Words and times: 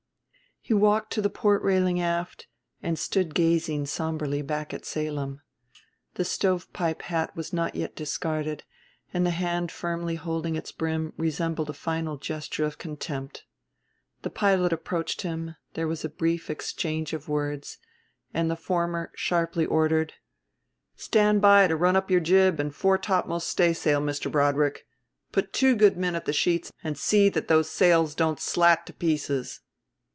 He 0.63 0.75
walked 0.75 1.11
to 1.13 1.23
the 1.23 1.29
port 1.31 1.63
railing 1.63 1.99
aft 1.99 2.45
and 2.83 2.97
stood 2.99 3.33
gazing 3.33 3.87
somberly 3.87 4.43
back 4.43 4.75
at 4.75 4.85
Salem. 4.85 5.41
The 6.13 6.23
stovepipe 6.23 7.01
hat 7.01 7.35
was 7.35 7.51
not 7.51 7.73
yet 7.73 7.95
discarded, 7.95 8.63
and 9.11 9.25
the 9.25 9.31
hand 9.31 9.71
firmly 9.71 10.13
holding 10.15 10.55
its 10.55 10.71
brim 10.71 11.13
resembled 11.17 11.71
a 11.71 11.73
final 11.73 12.15
gesture 12.17 12.63
of 12.63 12.77
contempt. 12.77 13.43
The 14.21 14.29
pilot 14.29 14.71
approached 14.71 15.23
him, 15.23 15.55
there 15.73 15.87
was 15.87 16.05
a 16.05 16.09
brief 16.09 16.47
exchange 16.47 17.11
of 17.13 17.27
words, 17.27 17.79
and 18.31 18.47
the 18.49 18.55
former 18.55 19.11
sharply 19.15 19.65
ordered: 19.65 20.13
"Stand 20.95 21.41
by 21.41 21.65
to 21.65 21.75
run 21.75 21.95
up 21.95 22.11
your 22.11 22.19
jib 22.21 22.59
and 22.59 22.73
fore 22.73 22.99
topmast 22.99 23.49
staysail, 23.49 23.99
Mr. 23.99 24.31
Broadrick. 24.31 24.85
Put 25.31 25.53
two 25.53 25.75
good 25.75 25.97
men 25.97 26.13
at 26.13 26.25
the 26.25 26.31
sheets 26.33 26.71
and 26.83 26.99
see 26.99 27.29
that 27.29 27.47
those 27.47 27.67
sails 27.71 28.13
don't 28.13 28.39
slat 28.39 28.85
to 28.85 28.93
pieces. 28.93 29.61